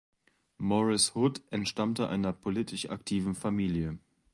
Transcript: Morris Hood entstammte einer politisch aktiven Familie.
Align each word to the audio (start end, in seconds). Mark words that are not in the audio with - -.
Morris 0.57 1.09
Hood 1.13 1.43
entstammte 1.51 2.09
einer 2.09 2.33
politisch 2.33 2.89
aktiven 2.89 3.35
Familie. 3.35 3.99